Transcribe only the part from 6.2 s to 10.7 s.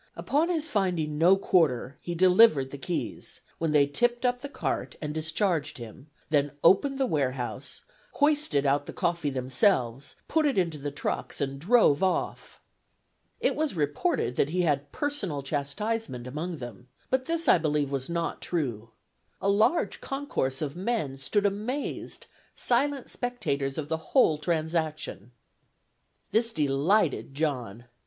then opened the warehouse, hoisted out the coffee themselves, put it